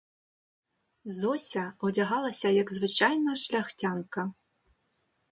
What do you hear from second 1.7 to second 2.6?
одягалася